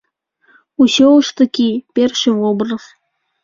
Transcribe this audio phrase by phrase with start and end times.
[0.85, 1.69] Усё ж такі
[1.99, 2.93] першы вобраз.